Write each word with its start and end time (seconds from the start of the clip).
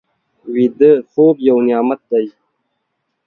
ویده 0.55 0.91
خوب 1.11 1.35
یو 1.47 1.57
نعمت 1.67 2.01
دی 2.09 2.27